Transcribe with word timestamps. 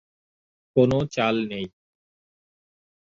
কোনো 0.75 0.97
চাল 1.13 1.35
নেই। 1.51 1.65